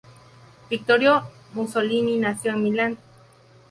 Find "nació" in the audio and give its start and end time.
2.17-2.53